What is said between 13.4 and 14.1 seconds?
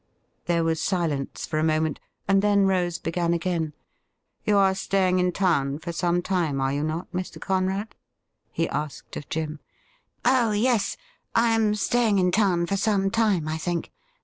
I think.